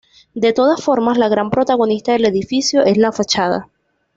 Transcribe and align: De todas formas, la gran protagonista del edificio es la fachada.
De 0.33 0.51
todas 0.51 0.83
formas, 0.83 1.19
la 1.19 1.29
gran 1.29 1.51
protagonista 1.51 2.13
del 2.13 2.25
edificio 2.25 2.81
es 2.81 2.97
la 2.97 3.11
fachada. 3.11 3.69